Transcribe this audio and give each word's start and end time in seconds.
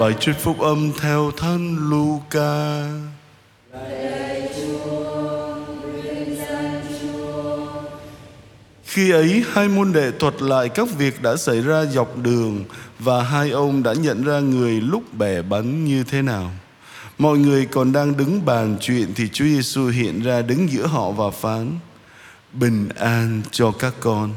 Bài 0.00 0.14
trích 0.20 0.36
phúc 0.36 0.60
âm 0.60 0.92
theo 1.00 1.30
thân 1.36 1.90
Luca. 1.90 2.84
Khi 8.84 9.10
ấy 9.10 9.44
hai 9.52 9.68
môn 9.68 9.92
đệ 9.92 10.10
thuật 10.10 10.42
lại 10.42 10.68
các 10.68 10.88
việc 10.98 11.22
đã 11.22 11.36
xảy 11.36 11.60
ra 11.60 11.84
dọc 11.84 12.16
đường 12.16 12.64
và 12.98 13.22
hai 13.22 13.50
ông 13.50 13.82
đã 13.82 13.92
nhận 13.92 14.24
ra 14.24 14.40
người 14.40 14.80
lúc 14.80 15.14
bẻ 15.14 15.42
bánh 15.42 15.84
như 15.84 16.04
thế 16.04 16.22
nào. 16.22 16.50
Mọi 17.18 17.38
người 17.38 17.66
còn 17.66 17.92
đang 17.92 18.16
đứng 18.16 18.44
bàn 18.44 18.76
chuyện 18.80 19.12
thì 19.14 19.28
Chúa 19.28 19.44
Giêsu 19.44 19.86
hiện 19.86 20.22
ra 20.22 20.42
đứng 20.42 20.70
giữa 20.70 20.86
họ 20.86 21.10
và 21.10 21.30
phán: 21.30 21.78
Bình 22.52 22.88
an 22.88 23.42
cho 23.50 23.70
các 23.70 23.94
con. 24.00 24.34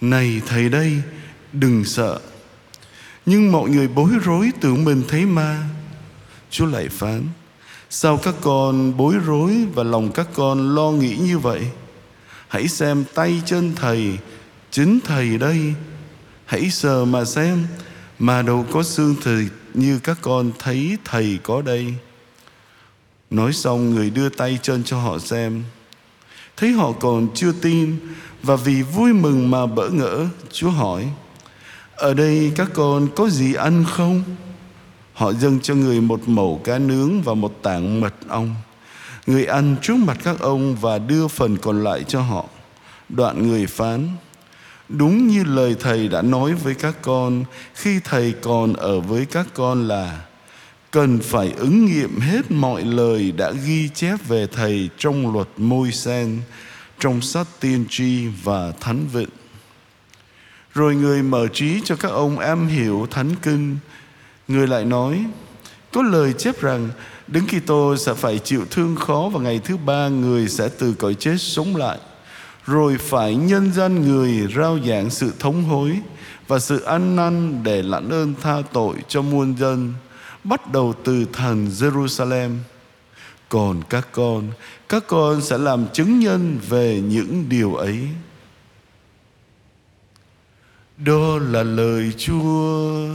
Này 0.00 0.40
thầy 0.46 0.68
đây, 0.68 0.92
đừng 1.52 1.84
sợ. 1.84 2.20
Nhưng 3.26 3.52
mọi 3.52 3.70
người 3.70 3.88
bối 3.88 4.10
rối 4.24 4.50
tưởng 4.60 4.84
mình 4.84 5.02
thấy 5.08 5.26
ma. 5.26 5.68
Chúa 6.50 6.66
lại 6.66 6.88
phán: 6.88 7.22
Sao 7.90 8.16
các 8.16 8.34
con 8.40 8.96
bối 8.96 9.14
rối 9.26 9.66
và 9.74 9.82
lòng 9.82 10.12
các 10.12 10.28
con 10.34 10.74
lo 10.74 10.90
nghĩ 10.90 11.16
như 11.16 11.38
vậy? 11.38 11.60
Hãy 12.48 12.68
xem 12.68 13.04
tay 13.14 13.42
chân 13.46 13.72
thầy, 13.76 14.18
chính 14.70 14.98
thầy 15.04 15.38
đây. 15.38 15.74
Hãy 16.44 16.70
sờ 16.70 17.04
mà 17.04 17.24
xem, 17.24 17.66
mà 18.18 18.42
đâu 18.42 18.66
có 18.72 18.82
xương 18.82 19.14
thịt 19.24 19.52
như 19.74 19.98
các 19.98 20.18
con 20.20 20.52
thấy 20.58 20.98
thầy 21.04 21.38
có 21.42 21.62
đây. 21.62 21.94
Nói 23.30 23.52
xong 23.52 23.90
người 23.90 24.10
đưa 24.10 24.28
tay 24.28 24.58
chân 24.62 24.84
cho 24.84 24.98
họ 24.98 25.18
xem. 25.18 25.62
Thấy 26.56 26.72
họ 26.72 26.92
còn 26.92 27.28
chưa 27.34 27.52
tin 27.52 27.96
và 28.42 28.56
vì 28.56 28.82
vui 28.82 29.12
mừng 29.12 29.50
mà 29.50 29.66
bỡ 29.66 29.88
ngỡ, 29.88 30.26
Chúa 30.52 30.70
hỏi: 30.70 31.08
ở 31.96 32.14
đây 32.14 32.52
các 32.56 32.68
con 32.74 33.08
có 33.16 33.28
gì 33.28 33.54
ăn 33.54 33.84
không? 33.88 34.22
Họ 35.12 35.32
dâng 35.32 35.60
cho 35.60 35.74
người 35.74 36.00
một 36.00 36.28
mẩu 36.28 36.60
cá 36.64 36.78
nướng 36.78 37.22
và 37.22 37.34
một 37.34 37.58
tảng 37.62 38.00
mật 38.00 38.14
ong. 38.28 38.54
Người 39.26 39.44
ăn 39.44 39.76
trước 39.82 39.96
mặt 39.96 40.18
các 40.24 40.40
ông 40.40 40.76
và 40.76 40.98
đưa 40.98 41.28
phần 41.28 41.56
còn 41.56 41.84
lại 41.84 42.04
cho 42.08 42.20
họ. 42.20 42.44
Đoạn 43.08 43.48
người 43.48 43.66
phán, 43.66 44.08
đúng 44.88 45.28
như 45.28 45.44
lời 45.44 45.76
thầy 45.80 46.08
đã 46.08 46.22
nói 46.22 46.54
với 46.54 46.74
các 46.74 47.02
con 47.02 47.44
khi 47.74 48.00
thầy 48.04 48.34
còn 48.42 48.72
ở 48.72 49.00
với 49.00 49.26
các 49.26 49.46
con 49.54 49.88
là 49.88 50.24
cần 50.90 51.18
phải 51.18 51.52
ứng 51.56 51.86
nghiệm 51.86 52.20
hết 52.20 52.50
mọi 52.50 52.82
lời 52.82 53.32
đã 53.32 53.50
ghi 53.50 53.88
chép 53.88 54.28
về 54.28 54.46
thầy 54.46 54.88
trong 54.98 55.32
luật 55.32 55.48
môi 55.56 55.92
sen, 55.92 56.40
trong 56.98 57.20
sách 57.20 57.46
tiên 57.60 57.84
tri 57.90 58.26
và 58.42 58.72
thánh 58.80 59.06
vịnh. 59.12 59.28
Rồi 60.74 60.94
người 60.94 61.22
mở 61.22 61.48
trí 61.48 61.80
cho 61.84 61.96
các 61.96 62.08
ông 62.08 62.38
am 62.38 62.66
hiểu 62.66 63.06
thánh 63.10 63.30
kinh. 63.42 63.76
Người 64.48 64.66
lại 64.66 64.84
nói, 64.84 65.24
có 65.92 66.02
lời 66.02 66.32
chép 66.32 66.60
rằng 66.60 66.90
Đức 67.28 67.40
Kitô 67.48 67.96
sẽ 67.96 68.14
phải 68.14 68.38
chịu 68.38 68.64
thương 68.70 68.96
khó 68.96 69.30
và 69.32 69.40
ngày 69.40 69.60
thứ 69.64 69.76
ba 69.76 70.08
người 70.08 70.48
sẽ 70.48 70.68
từ 70.78 70.94
cõi 70.94 71.14
chết 71.14 71.36
sống 71.38 71.76
lại. 71.76 71.98
Rồi 72.66 72.96
phải 72.98 73.34
nhân 73.34 73.72
dân 73.72 74.02
người 74.02 74.48
rao 74.56 74.78
giảng 74.86 75.10
sự 75.10 75.32
thống 75.38 75.64
hối 75.64 75.98
và 76.48 76.58
sự 76.58 76.80
ăn 76.80 77.16
năn 77.16 77.62
để 77.62 77.82
lãnh 77.82 78.10
ơn 78.10 78.34
tha 78.42 78.62
tội 78.72 78.94
cho 79.08 79.22
muôn 79.22 79.58
dân, 79.58 79.92
bắt 80.44 80.72
đầu 80.72 80.94
từ 81.04 81.24
thành 81.32 81.68
Jerusalem. 81.68 82.50
Còn 83.48 83.82
các 83.90 84.08
con, 84.12 84.48
các 84.88 85.04
con 85.06 85.40
sẽ 85.40 85.58
làm 85.58 85.86
chứng 85.92 86.20
nhân 86.20 86.58
về 86.68 87.00
những 87.00 87.44
điều 87.48 87.74
ấy. 87.74 87.98
Đó 90.96 91.38
là 91.38 91.62
lời 91.62 92.12
Chúa. 92.18 93.08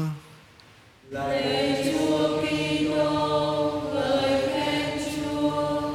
Lời 1.09 1.83
Chúa 1.85 2.41
Kitô, 2.41 3.81
lời 3.93 4.41
khen 4.47 4.99
Chúa. 5.15 5.91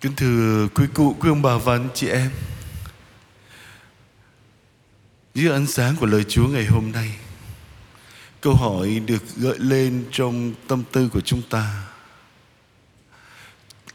Kính 0.00 0.12
thưa 0.16 0.68
quý 0.74 0.84
cụ, 0.94 1.16
quý 1.20 1.28
ông 1.28 1.42
bà 1.42 1.56
và 1.56 1.74
anh 1.74 1.88
chị 1.94 2.08
em 2.08 2.30
Dưới 5.34 5.52
ánh 5.52 5.66
sáng 5.66 5.96
của 6.00 6.06
lời 6.06 6.24
Chúa 6.24 6.48
ngày 6.48 6.66
hôm 6.66 6.92
nay 6.92 7.16
Câu 8.40 8.54
hỏi 8.54 9.02
được 9.06 9.22
gợi 9.36 9.58
lên 9.58 10.04
trong 10.12 10.54
tâm 10.68 10.82
tư 10.92 11.08
của 11.12 11.20
chúng 11.20 11.42
ta 11.50 11.84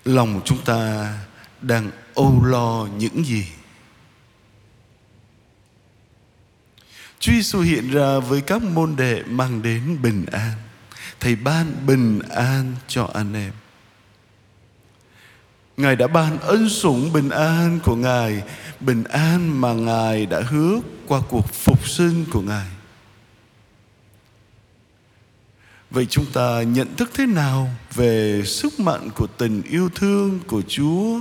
Lòng 0.06 0.42
chúng 0.46 0.66
ta 0.66 1.14
đang 1.62 1.92
âu 2.16 2.46
lo 2.46 2.88
những 2.98 3.26
gì? 3.26 3.46
Chúa 7.22 7.32
Giêsu 7.32 7.60
hiện 7.60 7.92
ra 7.92 8.20
với 8.20 8.42
các 8.42 8.64
môn 8.64 8.96
đệ 8.96 9.24
mang 9.24 9.62
đến 9.62 10.02
bình 10.02 10.26
an. 10.32 10.54
Thầy 11.20 11.36
ban 11.36 11.86
bình 11.86 12.20
an 12.30 12.76
cho 12.88 13.10
anh 13.14 13.34
em. 13.34 13.52
Ngài 15.78 15.96
đã 15.96 16.08
ban 16.08 16.40
ân 16.40 16.70
sủng 16.70 17.14
bình 17.14 17.30
an 17.30 17.80
của 17.84 17.96
Ngài, 17.96 18.44
Bình 18.80 19.04
an 19.04 19.62
mà 19.62 19.74
Ngài 19.74 20.26
đã 20.26 20.42
hứa 20.50 20.80
qua 21.08 21.22
cuộc 21.30 21.54
phục 21.54 21.90
sinh 21.90 22.26
của 22.32 22.42
Ngài. 22.42 22.68
Vậy 25.92 26.06
chúng 26.10 26.26
ta 26.34 26.62
nhận 26.62 26.96
thức 26.96 27.12
thế 27.14 27.26
nào 27.26 27.70
về 27.96 28.44
sức 28.46 28.80
mạnh 28.80 29.10
của 29.16 29.28
tình 29.28 29.62
yêu 29.62 29.90
thương 29.96 30.40
của 30.48 30.62
Chúa 30.68 31.20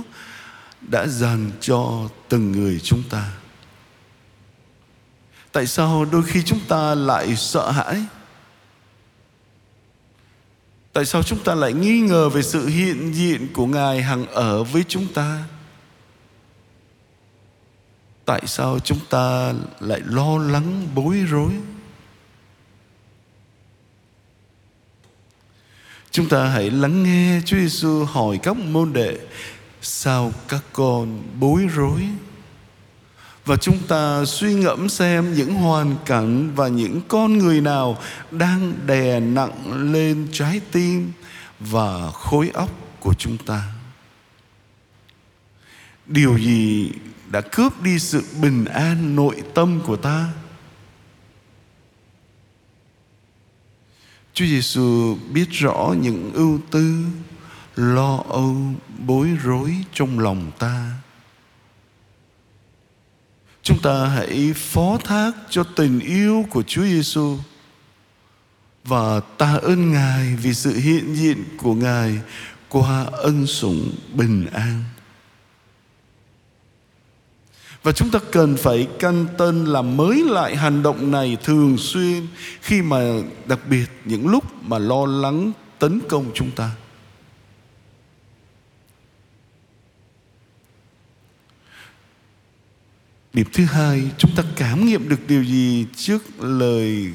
đã 0.81 1.07
dành 1.07 1.51
cho 1.59 2.09
từng 2.29 2.51
người 2.51 2.79
chúng 2.79 3.03
ta? 3.09 3.31
Tại 5.51 5.67
sao 5.67 6.05
đôi 6.05 6.23
khi 6.23 6.43
chúng 6.43 6.59
ta 6.67 6.95
lại 6.95 7.35
sợ 7.35 7.71
hãi? 7.71 8.05
Tại 10.93 11.05
sao 11.05 11.23
chúng 11.23 11.43
ta 11.43 11.55
lại 11.55 11.73
nghi 11.73 11.99
ngờ 11.99 12.29
về 12.29 12.41
sự 12.41 12.67
hiện 12.67 13.13
diện 13.13 13.47
của 13.53 13.65
Ngài 13.65 14.01
hằng 14.01 14.25
ở 14.27 14.63
với 14.63 14.83
chúng 14.87 15.07
ta? 15.13 15.43
Tại 18.25 18.41
sao 18.45 18.79
chúng 18.79 18.99
ta 19.09 19.53
lại 19.79 20.01
lo 20.05 20.37
lắng, 20.37 20.87
bối 20.95 21.15
rối? 21.29 21.51
Chúng 26.11 26.29
ta 26.29 26.45
hãy 26.45 26.71
lắng 26.71 27.03
nghe 27.03 27.41
Chúa 27.45 27.57
Giêsu 27.57 28.05
hỏi 28.05 28.39
các 28.43 28.57
môn 28.57 28.93
đệ, 28.93 29.19
sao 29.81 30.31
các 30.47 30.63
con 30.73 31.23
bối 31.39 31.67
rối? 31.75 32.01
Và 33.45 33.55
chúng 33.57 33.77
ta 33.87 34.25
suy 34.25 34.53
ngẫm 34.53 34.89
xem 34.89 35.33
những 35.33 35.53
hoàn 35.53 35.95
cảnh 36.05 36.51
và 36.55 36.67
những 36.67 37.01
con 37.07 37.37
người 37.37 37.61
nào 37.61 37.97
đang 38.31 38.73
đè 38.85 39.19
nặng 39.19 39.91
lên 39.91 40.27
trái 40.31 40.61
tim 40.71 41.11
và 41.59 42.11
khối 42.11 42.49
óc 42.53 42.69
của 42.99 43.13
chúng 43.13 43.37
ta 43.37 43.63
điều 46.05 46.37
gì 46.37 46.91
đã 47.27 47.41
cướp 47.41 47.81
đi 47.81 47.99
sự 47.99 48.23
bình 48.41 48.65
an 48.65 49.15
nội 49.15 49.43
tâm 49.53 49.81
của 49.85 49.95
ta 49.95 50.27
Chúa 54.33 54.45
Giêsu 54.45 55.17
biết 55.33 55.49
rõ 55.49 55.93
những 56.01 56.31
ưu 56.33 56.59
tư, 56.71 57.05
lo 57.75 58.23
âu, 58.29 58.57
bối 59.05 59.29
rối 59.43 59.75
trong 59.93 60.19
lòng 60.19 60.51
ta. 60.59 60.91
Chúng 63.71 63.81
ta 63.81 64.05
hãy 64.05 64.53
phó 64.55 64.97
thác 65.03 65.31
cho 65.49 65.63
tình 65.63 65.99
yêu 65.99 66.45
của 66.49 66.63
Chúa 66.63 66.83
Giêsu 66.83 67.37
và 68.83 69.19
tạ 69.37 69.59
ơn 69.61 69.91
Ngài 69.91 70.35
vì 70.35 70.53
sự 70.53 70.75
hiện 70.75 71.15
diện 71.15 71.43
của 71.57 71.73
Ngài 71.73 72.19
qua 72.69 73.05
ân 73.11 73.47
sủng 73.47 73.91
bình 74.13 74.45
an. 74.53 74.83
Và 77.83 77.91
chúng 77.91 78.09
ta 78.09 78.19
cần 78.31 78.57
phải 78.57 78.87
căn 78.99 79.27
tân 79.37 79.65
làm 79.65 79.97
mới 79.97 80.23
lại 80.23 80.55
hành 80.55 80.83
động 80.83 81.11
này 81.11 81.37
thường 81.43 81.77
xuyên 81.77 82.27
khi 82.61 82.81
mà 82.81 82.99
đặc 83.45 83.59
biệt 83.69 83.85
những 84.05 84.27
lúc 84.27 84.43
mà 84.61 84.77
lo 84.77 85.05
lắng 85.05 85.51
tấn 85.79 85.99
công 86.09 86.31
chúng 86.33 86.51
ta. 86.51 86.71
Điểm 93.33 93.47
thứ 93.53 93.65
hai, 93.65 94.11
chúng 94.17 94.35
ta 94.35 94.43
cảm 94.55 94.85
nghiệm 94.85 95.09
được 95.09 95.27
điều 95.27 95.43
gì 95.43 95.85
trước 95.95 96.23
lời 96.39 97.13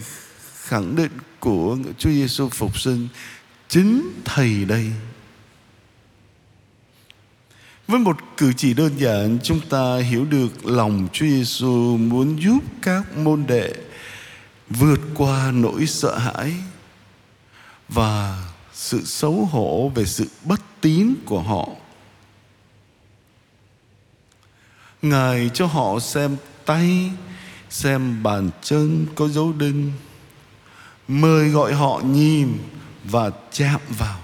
khẳng 0.60 0.96
định 0.96 1.10
của 1.40 1.78
Chúa 1.98 2.10
Giêsu 2.10 2.48
phục 2.48 2.78
sinh? 2.78 3.08
Chính 3.68 4.12
Thầy 4.24 4.64
đây. 4.64 4.90
Với 7.88 8.00
một 8.00 8.16
cử 8.36 8.52
chỉ 8.56 8.74
đơn 8.74 8.92
giản, 8.98 9.38
chúng 9.42 9.60
ta 9.70 9.96
hiểu 9.96 10.24
được 10.24 10.66
lòng 10.66 11.08
Chúa 11.12 11.26
Giêsu 11.26 11.96
muốn 11.96 12.42
giúp 12.42 12.58
các 12.82 13.16
môn 13.16 13.44
đệ 13.46 13.72
vượt 14.70 15.00
qua 15.14 15.50
nỗi 15.54 15.86
sợ 15.86 16.18
hãi 16.18 16.52
và 17.88 18.44
sự 18.72 19.04
xấu 19.04 19.44
hổ 19.44 19.92
về 19.94 20.04
sự 20.04 20.26
bất 20.44 20.60
tín 20.80 21.14
của 21.24 21.40
họ 21.42 21.68
Ngài 25.08 25.50
cho 25.54 25.66
họ 25.66 25.98
xem 26.00 26.36
tay, 26.64 27.10
xem 27.70 28.22
bàn 28.22 28.50
chân 28.62 29.06
có 29.14 29.28
dấu 29.28 29.52
đinh. 29.52 29.92
mời 31.08 31.48
gọi 31.48 31.72
họ 31.72 32.00
nhìn 32.04 32.58
và 33.04 33.30
chạm 33.52 33.80
vào 33.98 34.18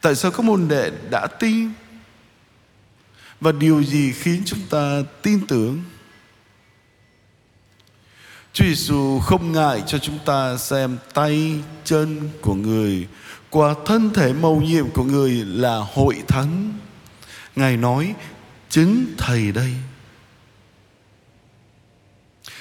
tại 0.00 0.14
sao 0.14 0.30
các 0.30 0.42
môn 0.42 0.68
đệ 0.68 0.90
đã 1.10 1.26
tin 1.26 1.70
và 3.40 3.52
điều 3.52 3.84
gì 3.84 4.12
khiến 4.12 4.42
chúng 4.46 4.60
ta 4.70 5.02
tin 5.22 5.46
tưởng 5.46 5.82
Chúa 8.52 8.64
Giêsu 8.64 9.18
không 9.18 9.52
ngại 9.52 9.82
cho 9.86 9.98
chúng 9.98 10.18
ta 10.24 10.56
xem 10.56 10.98
tay 11.14 11.60
chân 11.84 12.30
của 12.40 12.54
người 12.54 13.08
qua 13.50 13.74
thân 13.86 14.10
thể 14.14 14.32
mầu 14.32 14.60
nhiệm 14.60 14.90
của 14.90 15.04
người 15.04 15.30
là 15.30 15.76
hội 15.94 16.22
thánh. 16.28 16.72
Ngài 17.56 17.76
nói 17.76 18.14
chính 18.68 19.14
thầy 19.18 19.52
đây. 19.52 19.72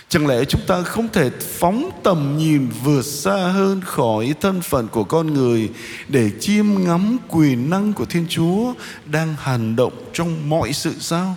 Chẳng 0.10 0.28
lẽ 0.28 0.45
chúng 0.45 0.62
ta 0.68 0.81
không 0.81 1.07
thể 1.13 1.30
phóng 1.30 1.89
tầm 2.04 2.38
nhìn 2.38 2.69
vượt 2.84 3.01
xa 3.01 3.36
hơn 3.36 3.81
khỏi 3.81 4.34
thân 4.42 4.62
phận 4.62 4.88
của 4.88 5.04
con 5.04 5.34
người 5.34 5.69
để 6.07 6.31
chiêm 6.39 6.66
ngắm 6.84 7.18
quyền 7.28 7.69
năng 7.69 7.94
của 7.94 8.06
Thiên 8.06 8.25
Chúa 8.30 8.74
đang 9.06 9.36
hành 9.39 9.75
động 9.75 9.94
trong 10.13 10.50
mọi 10.50 10.74
sự 10.74 10.94
sao? 11.00 11.36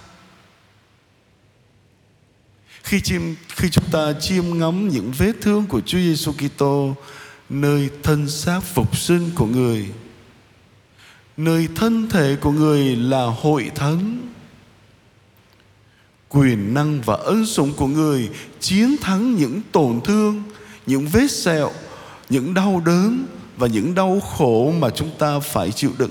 Khi 2.83 3.01
chiêm 3.01 3.23
khi 3.57 3.69
chúng 3.71 3.91
ta 3.93 4.13
chiêm 4.21 4.59
ngắm 4.59 4.89
những 4.89 5.13
vết 5.19 5.33
thương 5.41 5.67
của 5.67 5.81
Chúa 5.81 5.99
Giêsu 5.99 6.33
Kitô 6.33 6.95
nơi 7.49 7.91
thân 8.03 8.29
xác 8.29 8.61
phục 8.61 8.97
sinh 8.97 9.31
của 9.35 9.47
người, 9.47 9.87
nơi 11.45 11.69
thân 11.75 12.09
thể 12.09 12.37
của 12.41 12.51
người 12.51 12.97
là 12.97 13.25
hội 13.25 13.71
thánh. 13.75 14.29
Quyền 16.29 16.75
năng 16.75 17.01
và 17.01 17.15
ân 17.15 17.47
sủng 17.47 17.73
của 17.77 17.87
người 17.87 18.31
chiến 18.61 18.97
thắng 19.01 19.37
những 19.37 19.61
tổn 19.73 20.01
thương, 20.05 20.43
những 20.87 21.07
vết 21.07 21.31
sẹo, 21.31 21.71
những 22.29 22.55
đau 22.55 22.83
đớn 22.87 23.27
và 23.57 23.67
những 23.67 23.95
đau 23.95 24.21
khổ 24.21 24.75
mà 24.79 24.91
chúng 24.91 25.11
ta 25.19 25.39
phải 25.39 25.73
chịu 25.73 25.93
đựng. 25.99 26.11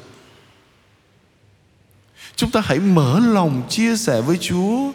Chúng 2.35 2.51
ta 2.51 2.61
hãy 2.63 2.79
mở 2.79 3.19
lòng 3.19 3.63
chia 3.69 3.97
sẻ 3.97 4.21
với 4.21 4.37
chúa 4.37 4.91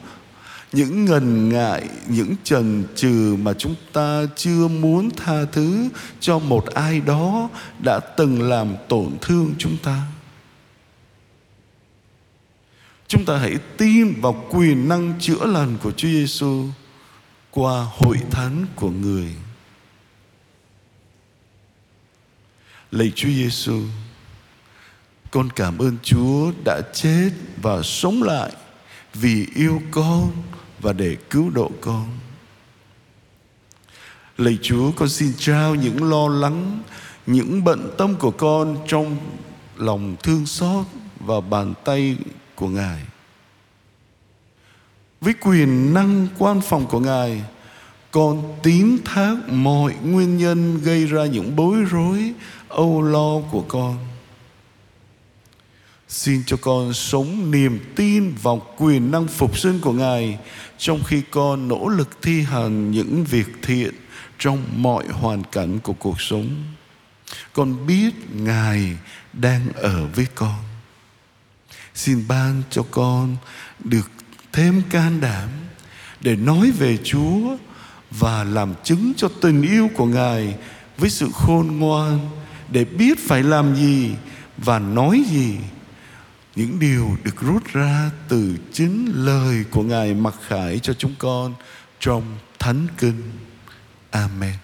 những 0.73 1.05
ngần 1.05 1.49
ngại, 1.49 1.89
những 2.09 2.35
trần 2.45 2.85
trừ 2.95 3.37
mà 3.43 3.53
chúng 3.53 3.75
ta 3.93 4.23
chưa 4.37 4.69
muốn 4.69 5.11
tha 5.11 5.45
thứ 5.53 5.89
cho 6.21 6.39
một 6.39 6.67
ai 6.67 7.01
đó 7.01 7.49
đã 7.79 8.01
từng 8.01 8.43
làm 8.43 8.69
tổn 8.89 9.11
thương 9.21 9.55
chúng 9.59 9.77
ta. 9.77 10.03
Chúng 13.15 13.25
ta 13.25 13.39
hãy 13.39 13.59
tin 13.77 14.21
vào 14.21 14.45
quyền 14.51 14.89
năng 14.89 15.15
chữa 15.21 15.47
lành 15.47 15.77
của 15.83 15.91
Chúa 15.91 16.09
Giêsu 16.09 16.65
qua 17.51 17.87
hội 17.91 18.17
thánh 18.31 18.67
của 18.77 18.91
người. 18.91 19.35
Lạy 22.91 23.13
Chúa 23.15 23.29
Giêsu, 23.29 23.81
con 25.31 25.49
cảm 25.57 25.79
ơn 25.79 25.97
Chúa 26.03 26.53
đã 26.65 26.81
chết 26.93 27.31
và 27.63 27.83
sống 27.83 28.23
lại 28.23 28.53
vì 29.15 29.47
yêu 29.55 29.83
con 29.91 30.33
và 30.81 30.93
để 30.93 31.17
cứu 31.31 31.51
độ 31.51 31.71
con. 31.81 32.09
Lạy 34.39 34.59
Chúa, 34.63 34.93
con 34.93 35.09
xin 35.09 35.33
trao 35.39 35.75
những 35.75 36.11
lo 36.11 36.29
lắng, 36.29 36.83
những 37.27 37.65
bận 37.65 37.91
tâm 37.99 38.15
của 38.15 38.31
con 38.31 38.79
trong 38.89 39.17
lòng 39.77 40.17
thương 40.23 40.47
xót 40.47 40.87
và 41.21 41.41
bàn 41.41 41.75
tay 41.85 42.17
của 42.55 42.69
Ngài. 42.69 43.01
Với 45.21 45.35
quyền 45.41 45.95
năng 45.95 46.27
quan 46.39 46.61
phòng 46.61 46.87
của 46.87 47.01
Ngài, 47.01 47.43
con 48.11 48.59
tín 48.63 48.99
thác 49.05 49.37
mọi 49.49 49.95
nguyên 50.03 50.39
nhân 50.39 50.81
gây 50.83 51.07
ra 51.07 51.27
những 51.27 51.57
bối 51.57 51.77
rối, 51.91 52.33
âu 52.69 53.03
lo 53.03 53.41
của 53.51 53.65
con. 53.69 53.99
Xin 56.09 56.43
cho 56.47 56.57
con 56.57 56.93
sống 56.93 57.51
niềm 57.51 57.93
tin 57.97 58.35
vào 58.43 58.67
quyền 58.79 59.11
năng 59.11 59.27
phục 59.27 59.59
sinh 59.59 59.81
của 59.81 59.93
Ngài 59.93 60.39
trong 60.79 61.05
khi 61.05 61.23
con 61.31 61.69
nỗ 61.69 61.89
lực 61.89 62.23
thi 62.23 62.43
hành 62.43 62.91
những 62.91 63.25
việc 63.25 63.47
thiện 63.63 63.95
trong 64.39 64.63
mọi 64.77 65.05
hoàn 65.09 65.43
cảnh 65.53 65.79
của 65.79 65.93
cuộc 65.93 66.21
sống. 66.21 66.65
Con 67.53 67.87
biết 67.87 68.15
Ngài 68.33 68.97
đang 69.33 69.73
ở 69.75 70.07
với 70.15 70.27
con 70.35 70.74
xin 71.95 72.25
ban 72.29 72.63
cho 72.71 72.83
con 72.91 73.37
được 73.85 74.11
thêm 74.53 74.83
can 74.91 75.21
đảm 75.21 75.49
để 76.21 76.37
nói 76.37 76.71
về 76.71 76.99
Chúa 77.05 77.57
và 78.11 78.45
làm 78.45 78.75
chứng 78.85 79.13
cho 79.17 79.29
tình 79.41 79.63
yêu 79.63 79.91
của 79.97 80.07
Ngài 80.07 80.57
với 80.99 81.11
sự 81.11 81.29
khôn 81.33 81.67
ngoan 81.79 82.19
để 82.71 82.85
biết 82.85 83.19
phải 83.29 83.43
làm 83.43 83.77
gì 83.77 84.11
và 84.57 84.79
nói 84.79 85.25
gì 85.31 85.57
những 86.57 86.79
điều 86.79 87.17
được 87.25 87.41
rút 87.41 87.65
ra 87.73 88.11
từ 88.29 88.57
chính 88.73 89.13
lời 89.15 89.65
của 89.71 89.83
Ngài 89.83 90.15
mặc 90.15 90.35
khải 90.47 90.79
cho 90.79 90.93
chúng 90.93 91.15
con 91.19 91.55
trong 92.01 92.23
thánh 92.59 92.87
kinh. 92.99 93.23
Amen. 94.11 94.55